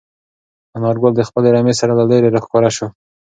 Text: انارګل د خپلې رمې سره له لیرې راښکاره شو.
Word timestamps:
انارګل 0.75 1.13
د 1.15 1.21
خپلې 1.27 1.49
رمې 1.55 1.73
سره 1.79 1.91
له 1.99 2.03
لیرې 2.09 2.29
راښکاره 2.35 2.69
شو. 2.75 2.87